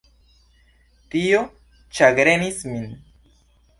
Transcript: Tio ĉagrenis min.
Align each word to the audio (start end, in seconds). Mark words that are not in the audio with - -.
Tio 1.15 1.43
ĉagrenis 1.99 2.67
min. 2.73 2.89